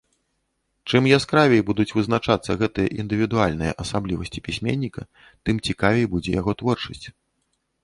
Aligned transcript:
Чым 0.91 1.03
яскравей 1.17 1.61
будуць 1.67 1.93
вызначацца 1.97 2.55
гэтыя 2.61 2.91
індывідуальныя 3.03 3.77
асаблівасці 3.85 4.43
пісьменніка, 4.49 5.01
тым 5.45 5.63
цікавей 5.69 6.05
будзе 6.17 6.31
яго 6.41 6.51
творчасць. 6.65 7.07